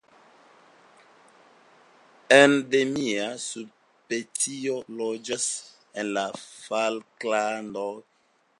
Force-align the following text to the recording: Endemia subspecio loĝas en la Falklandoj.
Endemia 2.37 3.27
subspecio 3.49 4.79
loĝas 5.03 5.47
en 6.03 6.11
la 6.19 6.25
Falklandoj. 6.47 7.91